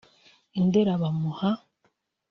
[0.57, 1.49] i Ndera bamuha